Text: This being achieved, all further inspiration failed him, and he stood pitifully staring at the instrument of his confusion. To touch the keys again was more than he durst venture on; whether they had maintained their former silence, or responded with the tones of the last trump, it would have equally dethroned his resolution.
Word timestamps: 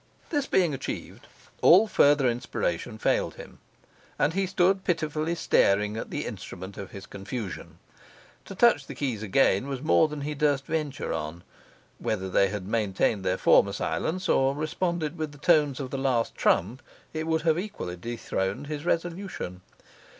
This 0.31 0.47
being 0.47 0.73
achieved, 0.73 1.27
all 1.61 1.85
further 1.85 2.27
inspiration 2.27 2.97
failed 2.97 3.35
him, 3.35 3.59
and 4.17 4.33
he 4.33 4.47
stood 4.47 4.83
pitifully 4.83 5.35
staring 5.35 5.95
at 5.95 6.09
the 6.09 6.25
instrument 6.25 6.75
of 6.75 6.89
his 6.89 7.05
confusion. 7.05 7.77
To 8.45 8.55
touch 8.55 8.87
the 8.87 8.95
keys 8.95 9.21
again 9.21 9.67
was 9.67 9.83
more 9.83 10.07
than 10.07 10.21
he 10.21 10.33
durst 10.33 10.65
venture 10.65 11.13
on; 11.13 11.43
whether 11.99 12.31
they 12.31 12.47
had 12.49 12.65
maintained 12.67 13.23
their 13.23 13.37
former 13.37 13.73
silence, 13.73 14.27
or 14.27 14.55
responded 14.55 15.19
with 15.19 15.33
the 15.33 15.37
tones 15.37 15.79
of 15.79 15.91
the 15.91 15.99
last 15.99 16.33
trump, 16.33 16.81
it 17.13 17.27
would 17.27 17.43
have 17.43 17.59
equally 17.59 17.95
dethroned 17.95 18.65
his 18.65 18.85
resolution. 18.85 19.61